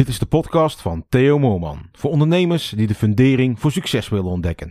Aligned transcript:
Dit 0.00 0.08
is 0.08 0.18
de 0.18 0.26
podcast 0.26 0.80
van 0.80 1.04
Theo 1.08 1.38
Moorman. 1.38 1.78
Voor 1.92 2.10
ondernemers 2.10 2.72
die 2.76 2.86
de 2.86 2.94
fundering 2.94 3.60
voor 3.60 3.72
succes 3.72 4.08
willen 4.08 4.30
ontdekken. 4.30 4.70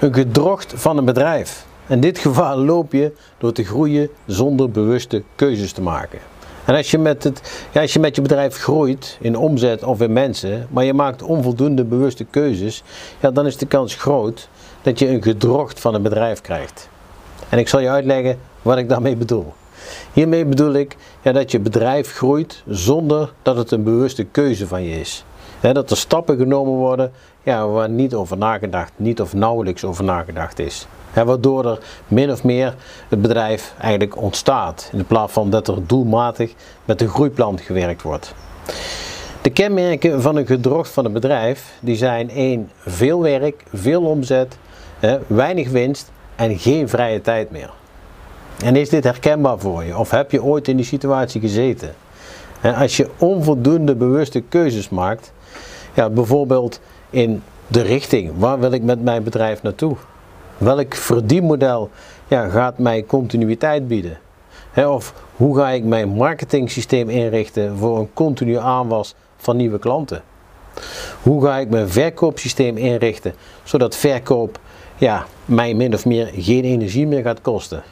Een 0.00 0.14
gedrocht 0.14 0.72
van 0.76 0.98
een 0.98 1.04
bedrijf. 1.04 1.66
In 1.88 2.00
dit 2.00 2.18
geval 2.18 2.58
loop 2.58 2.92
je 2.92 3.12
door 3.38 3.52
te 3.52 3.64
groeien 3.64 4.10
zonder 4.26 4.70
bewuste 4.70 5.22
keuzes 5.34 5.72
te 5.72 5.82
maken. 5.82 6.18
En 6.64 6.74
als 6.74 6.90
je, 6.90 6.98
met 6.98 7.24
het, 7.24 7.68
ja, 7.72 7.80
als 7.80 7.92
je 7.92 8.00
met 8.00 8.16
je 8.16 8.22
bedrijf 8.22 8.56
groeit 8.56 9.18
in 9.20 9.36
omzet 9.36 9.82
of 9.82 10.00
in 10.00 10.12
mensen, 10.12 10.66
maar 10.70 10.84
je 10.84 10.94
maakt 10.94 11.22
onvoldoende 11.22 11.84
bewuste 11.84 12.24
keuzes, 12.24 12.82
ja, 13.20 13.30
dan 13.30 13.46
is 13.46 13.56
de 13.56 13.66
kans 13.66 13.94
groot 13.94 14.48
dat 14.82 14.98
je 14.98 15.08
een 15.08 15.22
gedrocht 15.22 15.80
van 15.80 15.94
een 15.94 16.02
bedrijf 16.02 16.40
krijgt. 16.40 16.88
En 17.48 17.58
ik 17.58 17.68
zal 17.68 17.80
je 17.80 17.88
uitleggen 17.88 18.38
wat 18.62 18.78
ik 18.78 18.88
daarmee 18.88 19.16
bedoel. 19.16 19.52
Hiermee 20.12 20.44
bedoel 20.44 20.72
ik 20.72 20.96
ja, 21.22 21.32
dat 21.32 21.50
je 21.50 21.60
bedrijf 21.60 22.12
groeit 22.12 22.62
zonder 22.68 23.32
dat 23.42 23.56
het 23.56 23.70
een 23.70 23.82
bewuste 23.82 24.24
keuze 24.24 24.66
van 24.66 24.82
je 24.82 25.00
is. 25.00 25.24
Dat 25.72 25.90
er 25.90 25.96
stappen 25.96 26.36
genomen 26.36 26.72
worden 26.72 27.12
ja, 27.42 27.66
waar 27.68 27.88
niet 27.88 28.14
over 28.14 28.36
nagedacht, 28.36 28.92
niet 28.96 29.20
of 29.20 29.34
nauwelijks 29.34 29.84
over 29.84 30.04
nagedacht 30.04 30.58
is. 30.58 30.86
waardoor 31.12 31.66
er 31.66 31.78
min 32.08 32.30
of 32.30 32.44
meer 32.44 32.74
het 33.08 33.22
bedrijf 33.22 33.74
eigenlijk 33.80 34.16
ontstaat, 34.16 34.90
in 34.92 35.06
plaats 35.06 35.32
van 35.32 35.50
dat 35.50 35.68
er 35.68 35.86
doelmatig 35.86 36.52
met 36.84 37.00
een 37.00 37.08
groeiplan 37.08 37.58
gewerkt 37.58 38.02
wordt. 38.02 38.34
De 39.42 39.50
kenmerken 39.50 40.22
van 40.22 40.36
een 40.36 40.46
gedrocht 40.46 40.90
van 40.90 41.04
een 41.04 41.12
bedrijf 41.12 41.72
die 41.80 41.96
zijn 41.96 42.30
1. 42.30 42.70
Veel 42.78 43.22
werk, 43.22 43.64
veel 43.72 44.02
omzet, 44.02 44.58
weinig 45.26 45.70
winst 45.70 46.10
en 46.36 46.58
geen 46.58 46.88
vrije 46.88 47.20
tijd 47.20 47.50
meer. 47.50 47.70
En 48.64 48.76
is 48.76 48.88
dit 48.88 49.04
herkenbaar 49.04 49.58
voor 49.58 49.84
je? 49.84 49.98
Of 49.98 50.10
heb 50.10 50.30
je 50.30 50.42
ooit 50.42 50.68
in 50.68 50.76
die 50.76 50.86
situatie 50.86 51.40
gezeten? 51.40 51.94
Als 52.72 52.96
je 52.96 53.10
onvoldoende 53.18 53.94
bewuste 53.94 54.40
keuzes 54.40 54.88
maakt, 54.88 55.32
ja, 55.94 56.10
bijvoorbeeld 56.10 56.80
in 57.10 57.42
de 57.66 57.82
richting, 57.82 58.32
waar 58.38 58.60
wil 58.60 58.70
ik 58.70 58.82
met 58.82 59.02
mijn 59.02 59.22
bedrijf 59.22 59.62
naartoe? 59.62 59.96
Welk 60.58 60.94
verdienmodel 60.94 61.90
ja, 62.28 62.48
gaat 62.48 62.78
mij 62.78 63.02
continuïteit 63.02 63.88
bieden? 63.88 64.18
of 64.76 65.14
hoe 65.36 65.56
ga 65.56 65.70
ik 65.70 65.84
mijn 65.84 66.08
marketingsysteem 66.08 67.08
inrichten 67.08 67.76
voor 67.76 67.98
een 67.98 68.12
continue 68.14 68.60
aanwas 68.60 69.14
van 69.36 69.56
nieuwe 69.56 69.78
klanten? 69.78 70.22
Hoe 71.22 71.44
ga 71.44 71.56
ik 71.56 71.70
mijn 71.70 71.88
verkoopsysteem 71.88 72.76
inrichten 72.76 73.34
zodat 73.62 73.96
verkoop 73.96 74.58
ja, 74.96 75.26
mij 75.44 75.74
min 75.74 75.94
of 75.94 76.04
meer 76.04 76.30
geen 76.36 76.64
energie 76.64 77.06
meer 77.06 77.22
gaat 77.22 77.40
kosten? 77.40 77.82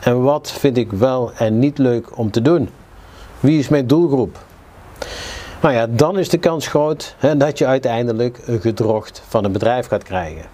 En 0.00 0.22
wat 0.22 0.52
vind 0.52 0.76
ik 0.76 0.92
wel 0.92 1.32
en 1.32 1.58
niet 1.58 1.78
leuk 1.78 2.18
om 2.18 2.30
te 2.30 2.42
doen? 2.42 2.68
Wie 3.46 3.58
is 3.58 3.68
mijn 3.68 3.86
doelgroep? 3.86 4.38
Nou 5.62 5.74
ja, 5.74 5.86
dan 5.86 6.18
is 6.18 6.28
de 6.28 6.38
kans 6.38 6.66
groot 6.66 7.14
hè, 7.18 7.36
dat 7.36 7.58
je 7.58 7.66
uiteindelijk 7.66 8.38
een 8.46 8.60
gedrocht 8.60 9.22
van 9.28 9.44
een 9.44 9.52
bedrijf 9.52 9.86
gaat 9.86 10.02
krijgen. 10.02 10.44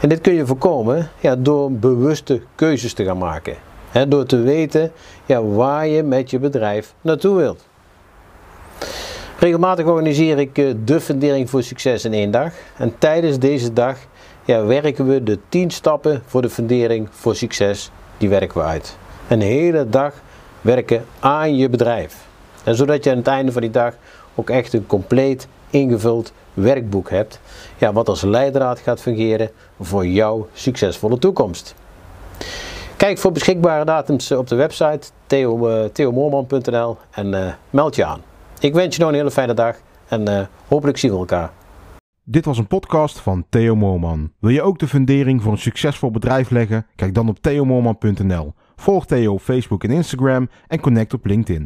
En 0.00 0.08
dit 0.08 0.20
kun 0.20 0.32
je 0.32 0.46
voorkomen 0.46 1.10
ja, 1.20 1.36
door 1.36 1.72
bewuste 1.72 2.42
keuzes 2.54 2.92
te 2.92 3.04
gaan 3.04 3.18
maken. 3.18 3.56
Hè, 3.90 4.08
door 4.08 4.24
te 4.24 4.36
weten 4.36 4.92
ja, 5.26 5.42
waar 5.42 5.86
je 5.86 6.02
met 6.02 6.30
je 6.30 6.38
bedrijf 6.38 6.94
naartoe 7.00 7.36
wilt. 7.36 7.66
Regelmatig 9.38 9.86
organiseer 9.86 10.38
ik 10.38 10.58
eh, 10.58 10.74
de 10.84 11.00
fundering 11.00 11.50
voor 11.50 11.62
succes 11.62 12.04
in 12.04 12.12
één 12.12 12.30
dag. 12.30 12.52
En 12.76 12.98
tijdens 12.98 13.38
deze 13.38 13.72
dag 13.72 13.98
ja, 14.44 14.64
werken 14.64 15.06
we 15.08 15.22
de 15.22 15.38
10 15.48 15.70
stappen 15.70 16.22
voor 16.26 16.42
de 16.42 16.50
fundering 16.50 17.08
voor 17.10 17.36
succes 17.36 17.90
die 18.18 18.28
werken 18.28 18.60
we 18.60 18.66
uit. 18.66 18.96
Een 19.28 19.40
hele 19.40 19.88
dag 19.88 20.12
werken 20.66 21.04
aan 21.18 21.56
je 21.56 21.68
bedrijf. 21.68 22.26
En 22.64 22.74
zodat 22.74 23.04
je 23.04 23.10
aan 23.10 23.16
het 23.16 23.26
einde 23.26 23.52
van 23.52 23.62
die 23.62 23.70
dag 23.70 23.94
ook 24.34 24.50
echt 24.50 24.72
een 24.72 24.86
compleet 24.86 25.48
ingevuld 25.70 26.32
werkboek 26.54 27.10
hebt. 27.10 27.40
Ja, 27.78 27.92
wat 27.92 28.08
als 28.08 28.22
leidraad 28.22 28.78
gaat 28.78 29.00
fungeren 29.00 29.50
voor 29.80 30.06
jouw 30.06 30.48
succesvolle 30.52 31.18
toekomst. 31.18 31.74
Kijk 32.96 33.18
voor 33.18 33.32
beschikbare 33.32 33.84
datums 33.84 34.32
op 34.32 34.46
de 34.46 34.54
website 34.54 35.08
theomoorman.nl 35.92 36.90
uh, 36.90 37.18
en 37.18 37.32
uh, 37.32 37.52
meld 37.70 37.96
je 37.96 38.04
aan. 38.04 38.20
Ik 38.58 38.74
wens 38.74 38.96
je 38.96 39.02
nog 39.02 39.10
een 39.10 39.16
hele 39.16 39.30
fijne 39.30 39.54
dag 39.54 39.76
en 40.08 40.30
uh, 40.30 40.40
hopelijk 40.68 40.98
zien 40.98 41.10
we 41.10 41.16
elkaar. 41.16 41.50
Dit 42.22 42.44
was 42.44 42.58
een 42.58 42.66
podcast 42.66 43.18
van 43.18 43.44
Theo 43.48 43.76
Moorman. 43.76 44.32
Wil 44.38 44.50
je 44.50 44.62
ook 44.62 44.78
de 44.78 44.88
fundering 44.88 45.42
voor 45.42 45.52
een 45.52 45.58
succesvol 45.58 46.10
bedrijf 46.10 46.50
leggen? 46.50 46.86
Kijk 46.96 47.14
dan 47.14 47.28
op 47.28 47.38
theomoorman.nl. 47.40 48.54
Volg 48.76 49.06
Theo 49.06 49.32
op 49.32 49.40
Facebook 49.40 49.84
en 49.84 49.90
Instagram 49.90 50.48
en 50.66 50.80
connect 50.80 51.14
op 51.14 51.26
LinkedIn. 51.26 51.64